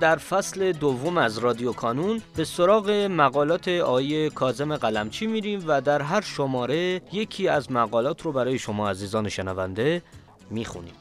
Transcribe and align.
در 0.00 0.16
فصل 0.16 0.72
دوم 0.72 1.18
از 1.18 1.38
رادیو 1.38 1.72
کانون 1.72 2.22
به 2.36 2.44
سراغ 2.44 2.90
مقالات 2.90 3.68
آیه 3.68 4.30
کازم 4.30 4.76
قلمچی 4.76 5.26
میریم 5.26 5.64
و 5.66 5.80
در 5.80 6.02
هر 6.02 6.20
شماره 6.20 7.02
یکی 7.12 7.48
از 7.48 7.72
مقالات 7.72 8.22
رو 8.22 8.32
برای 8.32 8.58
شما 8.58 8.90
عزیزان 8.90 9.28
شنونده 9.28 10.02
می‌خونیم. 10.50 10.94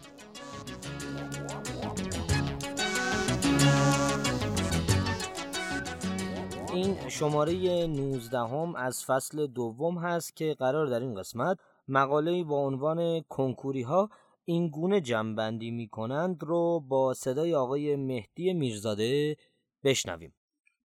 این 6.74 7.10
شماره 7.10 7.88
19 7.88 8.40
هم 8.40 8.76
از 8.76 9.04
فصل 9.04 9.48
دوم 9.48 9.98
هست 9.98 10.36
که 10.36 10.56
قرار 10.60 10.88
در 10.88 11.00
این 11.00 11.16
قسمت 11.16 11.58
مقاله 11.88 12.44
با 12.44 12.58
عنوان 12.58 13.22
کنکوری 13.30 13.82
ها 13.82 14.10
این 14.46 14.68
گونه 14.68 15.02
جمعبندی 15.02 15.72
می 15.72 15.88
کنند 15.88 16.44
رو 16.44 16.80
با 16.80 17.14
صدای 17.14 17.56
آقای 17.56 17.96
مهدی 17.96 18.54
میرزاده 18.54 19.38
بشنویم. 19.84 20.34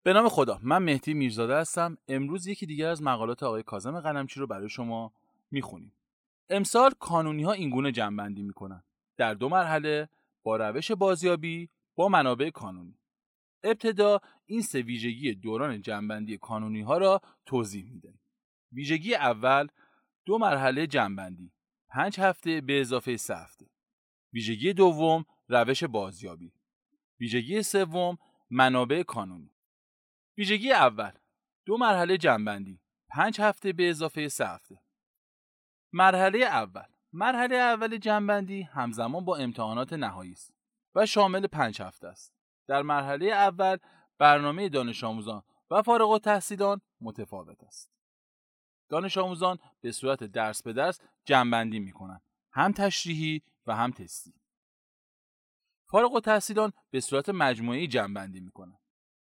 به 0.02 0.12
نام 0.12 0.28
خدا 0.28 0.58
من 0.62 0.78
مهدی 0.78 1.14
میرزاده 1.14 1.56
هستم. 1.56 1.98
امروز 2.08 2.46
یکی 2.46 2.66
دیگر 2.66 2.88
از 2.88 3.02
مقالات 3.02 3.42
آقای 3.42 3.62
کازم 3.62 4.00
قلمچی 4.00 4.40
رو 4.40 4.46
برای 4.46 4.68
شما 4.68 5.12
می‌خونیم. 5.50 5.92
امسال 6.48 6.90
کانونی 6.98 7.42
ها 7.42 7.52
اینگونه 7.52 7.92
جنبندی 7.92 8.42
می‌کنن. 8.42 8.82
در 9.16 9.34
دو 9.34 9.48
مرحله 9.48 10.08
با 10.42 10.56
روش 10.56 10.92
بازیابی 10.92 11.68
با 11.94 12.08
منابع 12.08 12.50
کانونی. 12.50 12.94
ابتدا 13.62 14.20
این 14.46 14.62
سه 14.62 14.82
ویژگی 14.82 15.34
دوران 15.34 15.82
جنبندی 15.82 16.38
کانونی 16.38 16.80
ها 16.80 16.98
را 16.98 17.20
توضیح 17.46 17.84
میده. 17.90 18.14
ویژگی 18.72 19.14
اول 19.14 19.66
دو 20.26 20.38
مرحله 20.38 20.86
جنبندی 20.86 21.52
پنج 21.90 22.20
هفته 22.20 22.60
به 22.60 22.80
اضافه 22.80 23.16
سه 23.16 23.36
هفته 23.36 23.66
ویژگی 24.32 24.72
دوم 24.72 25.24
روش 25.48 25.84
بازیابی. 25.84 26.52
ویژگی 27.20 27.62
سوم 27.62 28.18
منابع 28.50 29.02
کانونی. 29.02 29.54
ویژگی 30.38 30.72
اول 30.72 31.12
دو 31.66 31.76
مرحله 31.76 32.16
جنبندی. 32.18 32.80
پنج 33.08 33.40
هفته 33.40 33.72
به 33.72 33.90
اضافه 33.90 34.28
سه 34.28 34.46
هفته 34.46 34.80
مرحله 35.92 36.38
اول. 36.38 36.86
مرحله 37.12 37.56
اول 37.56 37.96
جنبندی 37.96 38.62
همزمان 38.62 39.24
با 39.24 39.36
امتحانات 39.36 39.92
نهایی 39.92 40.32
است 40.32 40.54
و 40.94 41.06
شامل 41.06 41.46
پنج 41.46 41.82
هفته 41.82 42.08
است. 42.08 42.34
در 42.66 42.82
مرحله 42.82 43.26
اول 43.26 43.76
برنامه 44.18 44.68
دانش 44.68 45.04
آموزان 45.04 45.42
و 45.70 45.82
فارغ 45.82 46.10
التحصیلان 46.10 46.80
متفاوت 47.00 47.64
است. 47.64 47.99
دانش 48.90 49.18
آموزان 49.18 49.58
به 49.80 49.92
صورت 49.92 50.24
درس 50.24 50.62
به 50.62 50.72
درس 50.72 51.00
جنبندی 51.24 51.78
می 51.78 51.92
کنند 51.92 52.22
هم 52.52 52.72
تشریحی 52.72 53.42
و 53.66 53.76
هم 53.76 53.90
تستی 53.90 54.34
فارغ 55.86 56.14
التحصیلان 56.14 56.72
به 56.90 57.00
صورت 57.00 57.28
مجموعی 57.28 57.86
جنبندی 57.86 58.40
می 58.40 58.50
کنند 58.50 58.80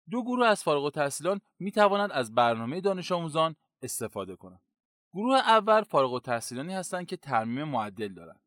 دو 0.10 0.24
گروه 0.24 0.48
از 0.48 0.64
فارغ 0.64 0.84
التحصیلان 0.84 1.42
می 1.60 1.72
توانند 1.72 2.12
از 2.12 2.36
برنامه 2.36 2.82
دانش 2.82 3.12
آموزان 3.12 3.56
استفاده 3.82 4.36
کنند. 4.36 4.62
گروه 5.14 5.38
اول 5.38 5.82
فارغ 5.82 6.14
التحصیلانی 6.14 6.74
هستند 6.74 7.08
که 7.08 7.18
ترمیم 7.18 7.64
معدل 7.64 8.14
دارند 8.14 8.42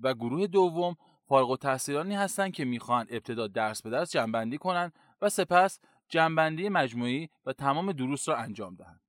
و 0.00 0.14
گروه 0.14 0.46
دوم 0.46 0.96
فارغ 1.28 1.50
التحصیلانی 1.50 2.14
هستند 2.14 2.52
که 2.52 2.64
می‌خواهند 2.64 3.06
ابتدا 3.10 3.46
درس 3.46 3.82
به 3.82 3.90
درس 3.90 4.12
جنبندی 4.12 4.58
کنند 4.58 4.92
و 5.20 5.28
سپس 5.28 5.80
جنبندی 6.08 6.68
مجموعی 6.68 7.28
و 7.46 7.52
تمام 7.52 7.92
دروس 7.92 8.28
را 8.28 8.36
انجام 8.36 8.74
دهند. 8.74 9.00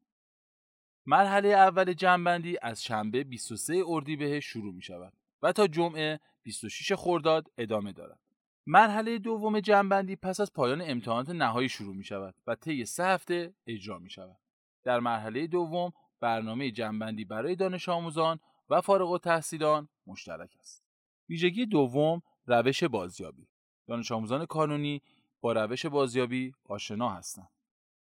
مرحله 1.06 1.50
اول 1.50 1.94
جمعبندی 1.94 2.58
از 2.62 2.84
شنبه 2.84 3.24
23 3.24 3.84
اردیبهشت 3.88 4.50
شروع 4.50 4.74
می 4.74 4.82
شود 4.82 5.14
و 5.42 5.52
تا 5.52 5.68
جمعه 5.68 6.20
26 6.44 6.94
خرداد 6.94 7.52
ادامه 7.58 7.92
دارد. 7.92 8.20
مرحله 8.68 9.18
دوم 9.18 9.60
جمعبندی 9.60 10.16
پس 10.16 10.40
از 10.40 10.54
پایان 10.54 10.82
امتحانات 10.82 11.30
نهایی 11.30 11.70
شروع 11.70 11.96
می 11.96 12.04
شود 12.04 12.36
و 12.48 12.56
طی 12.56 12.86
سه 12.86 13.04
هفته 13.04 13.54
اجرا 13.68 14.00
می 14.00 14.10
شود. 14.10 14.38
در 14.84 15.00
مرحله 15.00 15.48
دوم 15.48 15.92
برنامه 16.20 16.72
جمعبندی 16.72 17.26
برای 17.26 17.56
دانش 17.56 17.90
آموزان 17.90 18.40
و 18.70 18.82
فارغ 18.82 19.12
و 19.12 19.18
تحصیلان 19.18 19.90
مشترک 20.08 20.50
است. 20.60 20.84
ویژگی 21.30 21.66
دوم 21.66 22.22
روش 22.46 22.84
بازیابی. 22.84 23.48
دانش 23.88 24.12
آموزان 24.12 24.46
کانونی 24.46 25.02
با 25.42 25.54
روش 25.54 25.86
بازیابی 25.86 26.54
آشنا 26.66 27.10
هستند. 27.10 27.55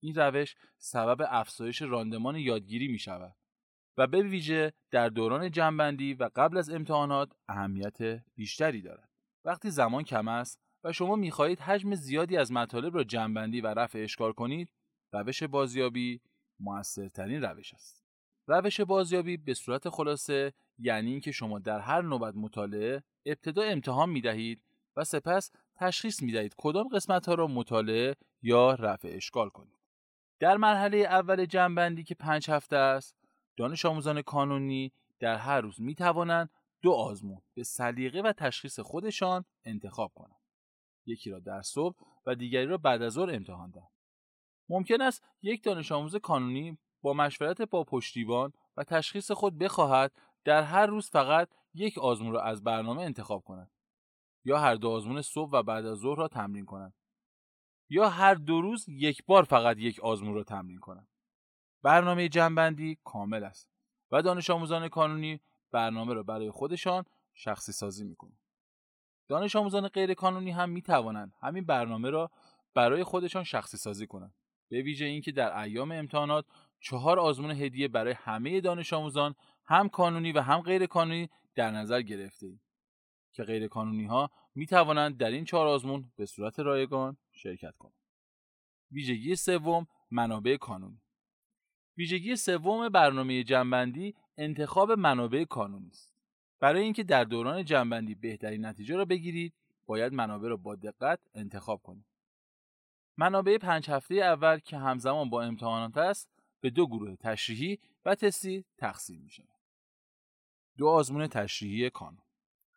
این 0.01 0.15
روش 0.15 0.57
سبب 0.79 1.27
افزایش 1.29 1.83
راندمان 1.83 2.37
یادگیری 2.37 2.89
می 2.89 2.99
شود 2.99 3.37
و 3.97 4.07
به 4.07 4.23
ویژه 4.23 4.73
در 4.91 5.09
دوران 5.09 5.51
جنبندی 5.51 6.15
و 6.15 6.31
قبل 6.37 6.59
از 6.59 6.71
امتحانات 6.71 7.33
اهمیت 7.49 7.99
بیشتری 8.35 8.83
دارد. 8.83 9.09
وقتی 9.45 9.71
زمان 9.71 10.05
کم 10.05 10.29
است 10.29 10.61
و 10.85 10.93
شما 10.93 11.17
می 11.17 11.31
خواهید 11.31 11.61
حجم 11.61 11.95
زیادی 11.95 12.37
از 12.37 12.53
مطالب 12.53 12.95
را 12.95 13.05
جنبندی 13.05 13.61
و 13.61 13.67
رفع 13.67 13.99
اشکال 13.99 14.33
کنید، 14.33 14.73
روش 15.13 15.43
بازیابی 15.43 16.21
موثرترین 16.61 17.43
روش 17.43 17.75
است. 17.75 18.05
روش 18.47 18.81
بازیابی 18.81 19.37
به 19.37 19.55
صورت 19.55 19.89
خلاصه 19.89 20.53
یعنی 20.79 21.11
اینکه 21.11 21.33
شما 21.33 21.59
در 21.59 21.81
هر 21.81 22.03
نوبت 22.03 22.35
مطالعه 22.37 23.03
ابتدا 23.27 23.63
امتحان 23.63 24.11
می 24.11 24.21
دهید 24.21 24.63
و 24.97 25.05
سپس 25.05 25.51
تشخیص 25.77 26.23
می 26.23 26.33
دهید 26.33 26.55
کدام 26.59 26.89
قسمت 26.89 27.27
ها 27.27 27.35
را 27.35 27.47
مطالعه 27.47 28.17
یا 28.43 28.75
رفع 28.75 29.09
اشکال 29.13 29.49
کنید. 29.49 29.80
در 30.41 30.57
مرحله 30.57 30.99
اول 30.99 31.45
جنبندی 31.45 32.05
که 32.05 32.15
پنج 32.15 32.51
هفته 32.51 32.77
است 32.77 33.17
دانش 33.57 33.85
آموزان 33.85 34.23
کانونی 34.23 34.93
در 35.19 35.37
هر 35.37 35.61
روز 35.61 35.81
می 35.81 35.95
توانند 35.95 36.51
دو 36.83 36.93
آزمون 36.93 37.43
به 37.55 37.63
سلیقه 37.63 38.21
و 38.21 38.33
تشخیص 38.33 38.81
خودشان 38.81 39.45
انتخاب 39.65 40.13
کنند. 40.15 40.41
یکی 41.07 41.31
را 41.31 41.39
در 41.39 41.63
صبح 41.63 41.97
و 42.27 42.35
دیگری 42.35 42.67
را 42.67 42.79
بعد 42.79 43.03
از 43.03 43.13
ظهر 43.13 43.31
امتحان 43.35 43.71
دهند. 43.71 43.91
ممکن 44.69 45.03
است 45.03 45.25
یک 45.43 45.65
دانش 45.65 45.93
آموز 45.93 46.17
کانونی 46.17 46.79
با 47.03 47.13
مشورت 47.13 47.63
با 47.63 47.85
پشتیبان 47.85 48.53
و 48.77 48.85
تشخیص 48.85 49.31
خود 49.31 49.59
بخواهد 49.59 50.13
در 50.45 50.63
هر 50.63 50.87
روز 50.87 51.11
فقط 51.11 51.49
یک 51.75 51.99
آزمون 51.99 52.33
را 52.33 52.43
از 52.43 52.65
برنامه 52.65 53.03
انتخاب 53.03 53.45
کند 53.45 53.71
یا 54.45 54.59
هر 54.59 54.75
دو 54.75 54.91
آزمون 54.91 55.23
صبح 55.23 55.51
و 55.51 55.63
بعد 55.63 55.87
از 55.87 55.99
ظهر 55.99 56.19
را 56.19 56.29
تمرین 56.29 56.65
کند. 56.65 56.95
یا 57.91 58.09
هر 58.09 58.35
دو 58.35 58.61
روز 58.61 58.89
یک 58.89 59.25
بار 59.27 59.43
فقط 59.43 59.79
یک 59.79 60.01
آزمون 60.01 60.35
را 60.35 60.45
تمرین 60.45 60.79
کنند. 60.79 61.09
برنامه 61.83 62.29
جنبندی 62.29 62.99
کامل 63.05 63.45
است 63.45 63.69
و 64.11 64.23
دانش 64.23 64.51
آموزان 64.51 64.89
کانونی 64.89 65.41
برنامه 65.73 66.15
را 66.15 66.23
برای 66.23 66.51
خودشان 66.51 67.05
شخصی 67.35 67.73
سازی 67.73 68.05
می‌کنند. 68.05 68.39
دانش 69.29 69.57
آموزان 69.57 69.89
غیر 69.89 70.15
کانونی 70.15 70.51
هم 70.51 70.71
می 70.71 70.83
توانند 70.83 71.33
همین 71.41 71.67
برنامه 71.67 72.11
را 72.11 72.31
برای 72.75 73.05
خودشان 73.05 73.45
شخصی 73.45 73.77
سازی 73.77 74.07
کنند. 74.07 74.35
به 74.69 74.83
ویژه 74.83 75.05
اینکه 75.05 75.33
در 75.33 75.59
ایام 75.59 75.93
امتحانات 75.93 76.47
چهار 76.81 77.19
آزمون 77.19 77.51
هدیه 77.51 77.89
برای 77.89 78.13
همه 78.13 78.61
دانش 78.61 78.93
آموزان 78.93 79.35
هم 79.65 79.89
کانونی 79.89 80.33
و 80.33 80.41
هم 80.41 80.61
غیر 80.61 80.87
کانونی 80.87 81.29
در 81.55 81.71
نظر 81.71 82.03
گرفته 82.03 82.47
ایم. 82.47 82.61
که 83.33 83.45
غیر 83.45 83.69
کانونی 83.69 84.07
ها 84.07 84.31
می 84.61 84.67
توانند 84.67 85.17
در 85.17 85.31
این 85.31 85.45
چهار 85.45 85.67
آزمون 85.67 86.13
به 86.17 86.27
صورت 86.27 86.59
رایگان 86.59 87.17
شرکت 87.33 87.77
کنند. 87.77 87.95
ویژگی 88.91 89.37
سوم 89.37 89.87
منابع 90.11 90.57
کانونی 90.57 91.01
ویژگی 91.97 92.37
سوم 92.37 92.89
برنامه 92.89 93.45
جنبندی 93.45 94.15
انتخاب 94.39 94.93
منابع 94.93 95.45
کانونی 95.45 95.89
است. 95.89 96.15
برای 96.59 96.83
اینکه 96.83 97.03
در 97.03 97.25
دوران 97.25 97.65
جنبندی 97.65 98.15
بهترین 98.15 98.65
نتیجه 98.65 98.97
را 98.97 99.05
بگیرید، 99.05 99.55
باید 99.87 100.13
منابع 100.13 100.49
را 100.49 100.57
با 100.57 100.77
دقت 100.77 101.21
انتخاب 101.35 101.83
کنید. 101.83 102.07
منابع 103.17 103.59
پنج 103.59 103.91
هفته 103.91 104.15
اول 104.15 104.59
که 104.59 104.79
همزمان 104.79 105.31
با 105.31 105.43
امتحانات 105.43 105.97
است، 105.97 106.31
به 106.61 106.71
دو 106.71 106.87
گروه 106.87 107.17
تشریحی 107.17 107.79
و 108.05 108.15
تستی 108.15 108.65
تقسیم 108.79 109.21
می 109.21 109.31
شود. 109.31 109.61
دو 110.77 110.89
آزمون 110.89 111.27
تشریحی 111.27 111.91
کانون 111.91 112.23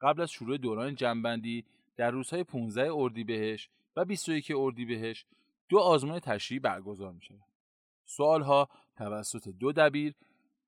قبل 0.03 0.21
از 0.21 0.31
شروع 0.31 0.57
دوران 0.57 0.95
جنبندی 0.95 1.65
در 1.95 2.11
روزهای 2.11 2.43
15 2.43 2.93
اردیبهشت 2.93 3.69
و 3.95 4.05
21 4.05 4.51
اردیبهشت 4.55 5.27
دو 5.69 5.79
آزمون 5.79 6.19
تشریحی 6.19 6.59
برگزار 6.59 7.11
می 7.11 7.21
شود. 7.21 7.45
سوال 8.05 8.41
ها 8.41 8.69
توسط 8.97 9.47
دو 9.47 9.71
دبیر 9.71 10.15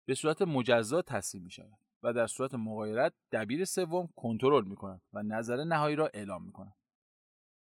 به 0.06 0.16
صورت 0.16 0.42
مجزا 0.42 1.02
تصحیح 1.02 1.44
می 1.44 1.52
شود. 1.52 1.78
و 2.06 2.14
در 2.14 2.28
صورت 2.28 2.54
مغایرت 2.54 3.14
دبیر 3.32 3.66
سوم 3.66 4.10
کنترل 4.16 4.66
می‌کنند 4.66 5.02
و 5.14 5.24
نظر 5.24 5.64
نهایی 5.64 5.96
را 5.96 6.10
اعلام 6.14 6.46
می‌کنند. 6.46 6.76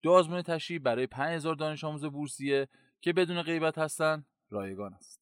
دو 0.02 0.12
آزمون 0.12 0.42
تشریح 0.42 0.80
برای 0.80 1.08
5000 1.08 1.56
دانش 1.56 1.84
آموز 1.84 2.06
بورسیه 2.06 2.68
که 3.02 3.14
بدون 3.14 3.42
غیبت 3.42 3.78
هستند 3.78 4.26
رایگان 4.50 4.94
است. 4.94 5.22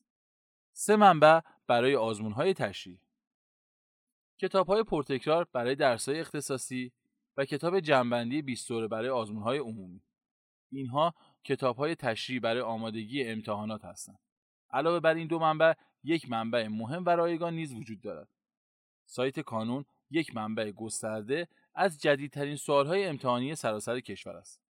سه 0.73 0.95
منبع 0.95 1.39
برای 1.67 1.95
آزمون 1.95 2.31
های 2.31 2.53
تشریح 2.53 2.99
کتاب 4.39 4.67
های 4.67 4.83
پرتکرار 4.83 5.47
برای 5.53 5.75
درس 5.75 6.09
های 6.09 6.19
اختصاصی 6.19 6.91
و 7.37 7.45
کتاب 7.45 7.79
جنبندی 7.79 8.41
20 8.41 8.71
برای 8.71 9.09
آزمون 9.09 9.43
های 9.43 9.57
عمومی. 9.57 10.01
اینها 10.71 11.13
کتاب 11.43 11.77
های 11.77 11.95
تشریح 11.95 12.39
برای 12.39 12.61
آمادگی 12.61 13.23
امتحانات 13.23 13.85
هستند. 13.85 14.19
علاوه 14.71 14.99
بر 14.99 15.13
این 15.13 15.27
دو 15.27 15.39
منبع 15.39 15.73
یک 16.03 16.29
منبع 16.29 16.67
مهم 16.67 17.05
و 17.05 17.09
رایگان 17.09 17.53
نیز 17.53 17.73
وجود 17.73 18.01
دارد. 18.01 18.27
سایت 19.05 19.39
کانون 19.39 19.85
یک 20.09 20.35
منبع 20.35 20.71
گسترده 20.71 21.47
از 21.75 22.01
جدیدترین 22.01 22.55
سوالهای 22.55 23.05
امتحانی 23.05 23.55
سراسر 23.55 23.99
کشور 23.99 24.35
است. 24.35 24.61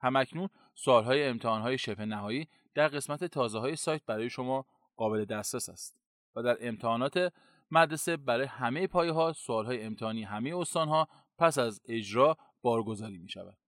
همکنون 0.00 0.48
سوالهای 0.74 1.24
امتحانهای 1.24 1.78
شبه 1.78 2.04
نهایی 2.04 2.48
در 2.74 2.88
قسمت 2.88 3.24
تازه 3.24 3.58
های 3.58 3.76
سایت 3.76 4.04
برای 4.06 4.30
شما 4.30 4.66
قابل 4.96 5.24
دسترس 5.24 5.68
است 5.68 5.96
و 6.36 6.42
در 6.42 6.56
امتحانات 6.60 7.32
مدرسه 7.70 8.16
برای 8.16 8.46
همه 8.46 8.86
پایه 8.86 9.12
ها 9.12 9.32
سوال 9.32 9.78
امتحانی 9.80 10.22
همه 10.22 10.56
استان 10.56 10.88
ها 10.88 11.08
پس 11.38 11.58
از 11.58 11.80
اجرا 11.84 12.36
بارگذاری 12.62 13.18
می 13.18 13.28
شود. 13.28 13.58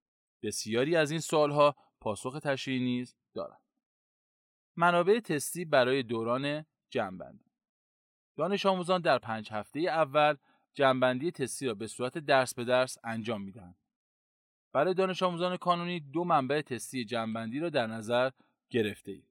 بسیاری 0.42 0.96
از 0.96 1.10
این 1.10 1.20
سوال 1.20 1.50
ها 1.50 1.76
پاسخ 2.00 2.38
تشریحی 2.42 2.84
نیز 2.84 3.16
دارند. 3.34 3.60
منابع 4.76 5.20
تستی 5.20 5.64
برای 5.64 6.02
دوران 6.02 6.64
جنبندی 6.90 7.52
دانش 8.36 8.66
آموزان 8.66 9.00
در 9.00 9.18
پنج 9.18 9.52
هفته 9.52 9.80
اول 9.80 10.36
جنبندی 10.74 11.30
تستی 11.30 11.66
را 11.66 11.74
به 11.74 11.86
صورت 11.86 12.18
درس 12.18 12.54
به 12.54 12.64
درس 12.64 12.98
انجام 13.04 13.42
می 13.42 13.52
دهند. 13.52 13.76
برای 14.72 14.94
دانش 14.94 15.22
آموزان 15.22 15.56
کانونی 15.56 16.00
دو 16.00 16.24
منبع 16.24 16.60
تستی 16.60 17.04
جنبندی 17.04 17.58
را 17.58 17.70
در 17.70 17.86
نظر 17.86 18.30
گرفته 18.70 19.12
اید. 19.12 19.28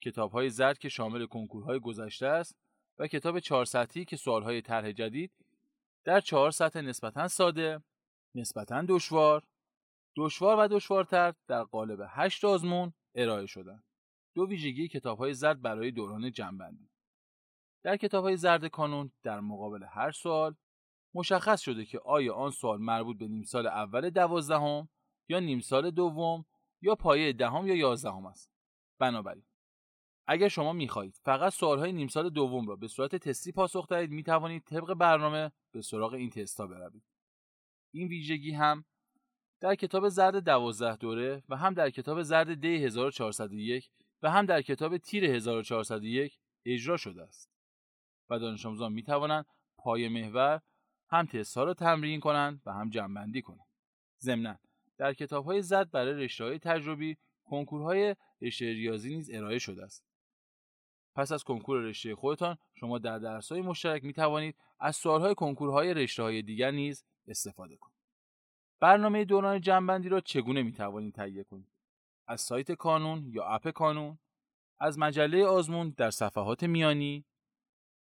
کتاب 0.00 0.32
های 0.32 0.50
زرد 0.50 0.78
که 0.78 0.88
شامل 0.88 1.26
کنکورهای 1.26 1.80
گذشته 1.80 2.26
است 2.26 2.56
و 3.00 3.06
کتاب 3.06 3.38
چهار 3.38 3.64
سطحی 3.64 4.04
که 4.04 4.16
سوالهای 4.16 4.62
طرح 4.62 4.92
جدید 4.92 5.32
در 6.04 6.20
چهار 6.20 6.50
سطح 6.50 6.80
نسبتا 6.80 7.28
ساده، 7.28 7.82
نسبتا 8.34 8.84
دشوار، 8.88 9.42
دشوار 10.16 10.56
و 10.58 10.68
دشوارتر 10.68 11.34
در 11.46 11.62
قالب 11.62 11.98
هشت 12.08 12.44
آزمون 12.44 12.92
ارائه 13.14 13.46
شدند. 13.46 13.84
دو 14.34 14.46
ویژگی 14.46 14.88
کتاب 14.88 15.18
های 15.18 15.34
زرد 15.34 15.62
برای 15.62 15.90
دوران 15.90 16.32
جنبندی. 16.32 16.90
در 17.84 17.96
کتاب 17.96 18.24
های 18.24 18.36
زرد 18.36 18.66
کانون 18.66 19.12
در 19.22 19.40
مقابل 19.40 19.82
هر 19.82 20.10
سوال 20.10 20.54
مشخص 21.14 21.60
شده 21.60 21.84
که 21.84 21.98
آیا 21.98 22.34
آن 22.34 22.50
سوال 22.50 22.80
مربوط 22.80 23.18
به 23.18 23.28
نیم 23.28 23.42
سال 23.42 23.66
اول 23.66 24.10
دوازدهم 24.10 24.88
یا 25.28 25.40
نیم 25.40 25.60
سال 25.60 25.90
دوم 25.90 26.44
یا 26.82 26.94
پایه 26.94 27.32
دهم 27.32 27.66
یا 27.66 27.74
یازدهم 27.74 28.26
است. 28.26 28.50
بنابراین 28.98 29.44
اگر 30.32 30.48
شما 30.48 30.72
می‌خواهید 30.72 31.20
فقط 31.22 31.52
سوالهای 31.52 31.92
نیم 31.92 32.08
سال 32.08 32.30
دوم 32.30 32.68
را 32.68 32.76
به 32.76 32.88
صورت 32.88 33.16
تستی 33.16 33.52
پاسخ 33.52 33.88
دهید 33.88 34.10
می 34.10 34.22
توانید 34.22 34.62
طبق 34.62 34.94
برنامه 34.94 35.52
به 35.72 35.82
سراغ 35.82 36.12
این 36.12 36.30
تستا 36.30 36.66
بروید. 36.66 37.02
این 37.92 38.08
ویژگی 38.08 38.52
هم 38.52 38.84
در 39.60 39.74
کتاب 39.74 40.08
زرد 40.08 40.36
دوازده 40.36 40.96
دوره 40.96 41.42
و 41.48 41.56
هم 41.56 41.74
در 41.74 41.90
کتاب 41.90 42.22
زرد 42.22 42.54
دی 42.60 42.84
1401 42.84 43.90
و 44.22 44.30
هم 44.30 44.46
در 44.46 44.62
کتاب 44.62 44.98
تیر 44.98 45.24
1401 45.24 46.38
اجرا 46.64 46.96
شده 46.96 47.22
است 47.22 47.50
و 48.30 48.38
دانش 48.38 48.66
آموزان 48.66 48.92
می 48.92 49.02
توانند 49.02 49.46
پای 49.76 50.08
محور 50.08 50.60
هم 51.08 51.26
تست 51.26 51.56
ها 51.56 51.64
را 51.64 51.74
تمرین 51.74 52.20
کنند 52.20 52.62
و 52.66 52.72
هم 52.72 52.90
جنبندی 52.90 53.42
کنند. 53.42 53.66
ضمنا 54.20 54.58
در 54.98 55.14
کتاب 55.14 55.44
های 55.44 55.62
زد 55.62 55.90
برای 55.90 56.24
رشته 56.24 56.44
های 56.44 56.58
تجربی 56.58 57.16
کنکورهای 57.44 58.16
رشته 58.42 58.64
ریاضی 58.64 59.16
نیز 59.16 59.30
ارائه 59.30 59.58
شده 59.58 59.84
است 59.84 60.09
پس 61.20 61.32
از 61.32 61.44
کنکور 61.44 61.80
رشته 61.80 62.14
خودتان 62.14 62.58
شما 62.74 62.98
در 62.98 63.18
درس‌های 63.18 63.60
مشترک 63.60 64.04
می 64.04 64.12
توانید 64.12 64.56
از 64.78 64.96
سوالهای 64.96 65.34
کنکورهای 65.34 65.94
رشته‌های 65.94 66.42
دیگر 66.42 66.70
نیز 66.70 67.04
استفاده 67.28 67.76
کنید. 67.76 67.96
برنامه 68.80 69.24
دوران 69.24 69.60
جنبندی 69.60 70.08
را 70.08 70.20
چگونه 70.20 70.62
می 70.62 70.72
توانید 70.72 71.14
تهیه 71.14 71.44
کنید؟ 71.44 71.72
از 72.26 72.40
سایت 72.40 72.72
کانون 72.72 73.26
یا 73.32 73.44
اپ 73.44 73.70
کانون، 73.70 74.18
از 74.78 74.98
مجله 74.98 75.46
آزمون 75.46 75.94
در 75.96 76.10
صفحات 76.10 76.64
میانی، 76.64 77.24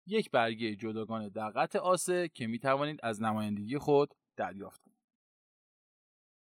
یک 0.06 0.30
برگه 0.30 0.76
جداگانه 0.76 1.28
در 1.28 1.50
قطع 1.50 1.78
آسه 1.78 2.28
که 2.28 2.46
می 2.46 2.58
توانید 2.58 3.00
از 3.02 3.22
نمایندگی 3.22 3.78
خود 3.78 4.14
دریافت 4.36 4.82
کنید. 4.82 4.96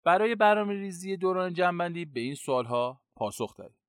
برای 0.04 0.34
برنامه 0.34 0.74
ریزی 0.74 1.16
دوران 1.16 1.52
جنبندی 1.52 2.04
به 2.04 2.20
این 2.20 2.34
سوالها 2.34 3.00
پاسخ 3.16 3.56
دهید. 3.56 3.87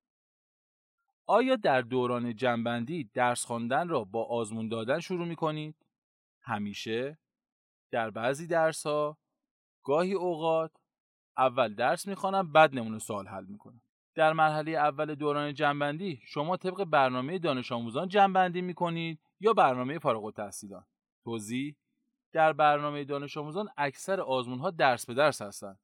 آیا 1.30 1.56
در 1.56 1.80
دوران 1.80 2.36
جنبندی 2.36 3.10
درس 3.14 3.44
خواندن 3.44 3.88
را 3.88 4.04
با 4.04 4.24
آزمون 4.24 4.68
دادن 4.68 5.00
شروع 5.00 5.26
می 5.26 5.36
کنید؟ 5.36 5.86
همیشه؟ 6.42 7.18
در 7.90 8.10
بعضی 8.10 8.46
درس 8.46 8.86
ها؟ 8.86 9.18
گاهی 9.84 10.12
اوقات؟ 10.12 10.70
اول 11.36 11.74
درس 11.74 12.06
می‌خوانم 12.06 12.52
بعد 12.52 12.74
نمونه 12.74 12.98
سوال 12.98 13.26
حل 13.26 13.44
می‌کنم. 13.44 13.82
در 14.14 14.32
مرحله 14.32 14.70
اول 14.70 15.14
دوران 15.14 15.54
جنبندی 15.54 16.20
شما 16.24 16.56
طبق 16.56 16.84
برنامه 16.84 17.38
دانش 17.38 17.72
آموزان 17.72 18.08
جنبندی 18.08 18.60
می 18.62 18.74
کنید 18.74 19.20
یا 19.40 19.52
برنامه 19.52 19.98
فارغ 19.98 20.24
التحصیلان؟ 20.24 20.86
توضیح 21.24 21.76
در 22.32 22.52
برنامه 22.52 23.04
دانش 23.04 23.36
آموزان 23.36 23.68
اکثر 23.76 24.20
آزمون 24.20 24.58
ها 24.58 24.70
درس 24.70 25.06
به 25.06 25.14
درس 25.14 25.42
هستند 25.42 25.78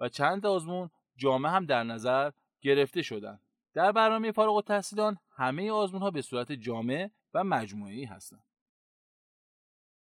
و 0.00 0.08
چند 0.08 0.46
آزمون 0.46 0.90
جامعه 1.16 1.52
هم 1.52 1.66
در 1.66 1.84
نظر 1.84 2.30
گرفته 2.60 3.02
شدند. 3.02 3.40
در 3.74 3.92
برنامه 3.92 4.32
فارغ 4.32 4.54
التحصیلان 4.54 5.18
همه 5.30 5.70
آزمون 5.70 6.02
ها 6.02 6.10
به 6.10 6.22
صورت 6.22 6.52
جامع 6.52 7.10
و 7.34 7.44
مجموعی 7.44 8.04
هستند. 8.04 8.44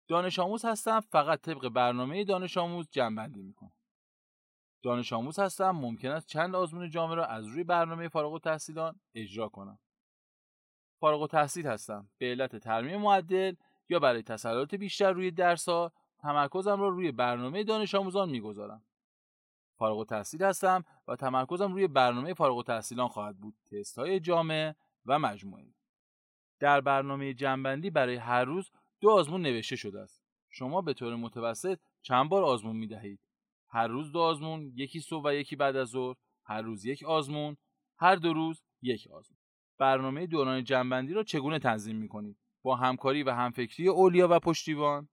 دانش 0.07 0.39
آموز 0.39 0.65
هستم 0.65 0.99
فقط 0.99 1.41
طبق 1.41 1.69
برنامه 1.69 2.23
دانش 2.23 2.57
آموز 2.57 2.87
جنبندی 2.91 3.41
می‌کنم. 3.41 3.73
دانش 4.83 5.13
آموز 5.13 5.39
هستم 5.39 5.69
ممکن 5.71 6.09
است 6.09 6.27
چند 6.27 6.55
آزمون 6.55 6.89
جامعه 6.89 7.15
را 7.15 7.25
از 7.25 7.45
روی 7.45 7.63
برنامه 7.63 8.07
فارغ 8.07 8.33
التحصیلان 8.33 8.99
اجرا 9.15 9.49
کنم. 9.49 9.79
فارغ 10.99 11.21
التحصیل 11.21 11.67
هستم 11.67 12.09
به 12.17 12.25
علت 12.25 12.55
ترمیم 12.55 13.01
معدل 13.01 13.55
یا 13.89 13.99
برای 13.99 14.23
تسلط 14.23 14.75
بیشتر 14.75 15.11
روی 15.11 15.31
درس 15.31 15.69
ها 15.69 15.91
تمرکزم 16.19 16.81
را 16.81 16.89
روی 16.89 17.11
برنامه 17.11 17.63
دانش 17.63 17.95
آموزان 17.95 18.29
می‌گذارم. 18.29 18.85
فارغ 19.83 19.97
التحصیل 19.97 20.43
هستم 20.43 20.83
و 21.07 21.15
تمرکزم 21.15 21.73
روی 21.73 21.87
برنامه 21.87 22.33
فارغ 22.33 22.57
التحصیلان 22.57 23.07
خواهد 23.07 23.37
بود. 23.37 23.55
تست 23.71 23.99
های 23.99 24.19
جامع 24.19 24.73
و 25.05 25.19
مجموعی 25.19 25.75
در 26.59 26.81
برنامه 26.81 27.33
جنبندی 27.33 27.89
برای 27.89 28.15
هر 28.15 28.45
روز 28.45 28.71
دو 29.01 29.09
آزمون 29.09 29.41
نوشته 29.41 29.75
شده 29.75 29.99
است. 29.99 30.23
شما 30.49 30.81
به 30.81 30.93
طور 30.93 31.15
متوسط 31.15 31.79
چند 32.01 32.29
بار 32.29 32.43
آزمون 32.43 32.75
می 32.75 32.87
دهید 32.87 33.19
هر 33.69 33.87
روز 33.87 34.11
دو 34.11 34.19
آزمون 34.19 34.71
یکی 34.75 34.99
صبح 34.99 35.25
و 35.25 35.33
یکی 35.33 35.55
بعد 35.55 35.75
از 35.75 35.87
ظهر. 35.87 36.15
هر 36.45 36.61
روز 36.61 36.85
یک 36.85 37.03
آزمون 37.03 37.57
هر 37.97 38.15
دو 38.15 38.33
روز 38.33 38.63
یک 38.81 39.07
آزمون. 39.11 39.39
برنامه 39.77 40.27
دوران 40.27 40.63
جنبندی 40.63 41.13
را 41.13 41.23
چگونه 41.23 41.59
تنظیم 41.59 41.95
می 41.95 42.07
کنید 42.07 42.37
با 42.61 42.75
همکاری 42.75 43.23
و 43.23 43.31
همفکری 43.31 43.87
اولیا 43.87 44.27
و 44.31 44.39
پشتیبان؟ 44.39 45.09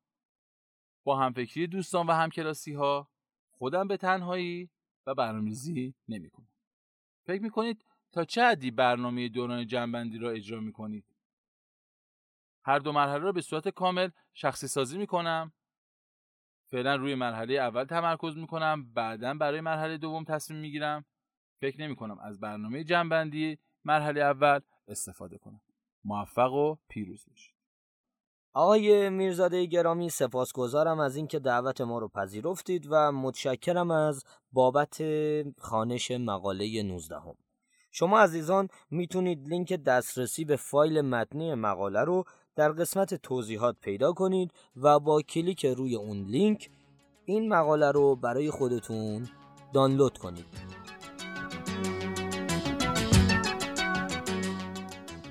با 1.05 1.19
همفکری 1.19 1.67
دوستان 1.67 2.07
و 2.07 2.13
همکلاسی 2.13 2.73
ها 2.73 3.11
خودم 3.61 3.89
به 3.89 3.97
تنهایی 3.97 4.71
و 5.07 5.15
برنامه‌ریزی 5.15 5.95
نمی‌کنم. 6.09 6.49
فکر 7.27 7.43
می‌کنید 7.43 7.85
تا 8.13 8.25
چه 8.25 8.43
حدی 8.43 8.71
برنامه 8.71 9.29
دوران 9.29 9.67
جنبندی 9.67 10.19
را 10.19 10.31
اجرا 10.31 10.61
می‌کنید؟ 10.61 11.05
هر 12.65 12.79
دو 12.79 12.93
مرحله 12.93 13.19
را 13.19 13.33
به 13.33 13.41
صورت 13.41 13.69
کامل 13.69 14.09
شخصی 14.35 14.69
سازی 14.69 14.99
می‌کنم. 14.99 15.53
فعلا 16.71 16.97
روی 16.97 17.15
مرحله 17.15 17.55
اول 17.55 17.85
تمرکز 17.85 18.37
می‌کنم 18.37 18.93
بعدا 18.93 19.35
برای 19.35 19.61
مرحله 19.61 19.99
دوم 19.99 20.25
تصمیم 20.25 20.61
می‌گیرم 20.61 21.05
فکر 21.61 21.81
نمی 21.81 21.97
کنم 21.97 22.19
از 22.19 22.41
برنامه 22.41 22.85
جنبندی 22.85 23.59
مرحله 23.85 24.21
اول 24.21 24.61
استفاده 24.89 25.39
کنم 25.39 25.61
موفق 26.05 26.53
و 26.53 26.77
پیروز 26.89 27.27
باشید 27.29 27.60
آقای 28.53 29.11
میرزاده 29.11 29.67
گرامی 29.67 30.11
سپاسگزارم 30.11 31.01
از 31.01 31.17
اینکه 31.17 31.39
دعوت 31.39 31.81
ما 31.81 31.99
رو 31.99 32.09
پذیرفتید 32.09 32.87
و 32.91 33.13
متشکرم 33.13 33.91
از 33.91 34.25
بابت 34.53 35.03
خانش 35.59 36.11
مقاله 36.11 36.83
19 36.83 37.15
هم. 37.15 37.35
شما 37.91 38.19
عزیزان 38.21 38.69
می‌تونید 38.91 39.49
لینک 39.49 39.73
دسترسی 39.73 40.45
به 40.45 40.57
فایل 40.57 41.01
متنی 41.01 41.55
مقاله 41.55 42.01
رو 42.01 42.25
در 42.57 42.73
قسمت 42.73 43.15
توضیحات 43.15 43.77
پیدا 43.81 44.13
کنید 44.13 44.53
و 44.77 44.99
با 45.01 45.23
کلیک 45.23 45.67
روی 45.67 45.97
اون 45.97 46.23
لینک 46.23 46.71
این 47.25 47.49
مقاله 47.49 47.91
رو 47.91 48.17
برای 48.17 48.51
خودتون 48.51 49.29
دانلود 49.75 50.19
کنید 50.19 50.80